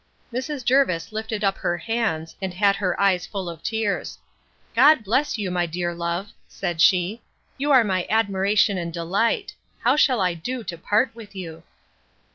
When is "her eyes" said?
2.77-3.27